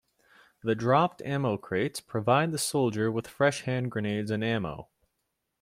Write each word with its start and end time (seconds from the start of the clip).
The 0.63 0.73
dropped 0.73 1.21
ammo 1.21 1.57
crates 1.57 1.99
provide 1.99 2.51
the 2.53 2.57
soldier 2.57 3.11
with 3.11 3.27
fresh 3.27 3.61
hand 3.65 3.91
grenades 3.91 4.31
and 4.31 4.43
ammo. 4.43 4.89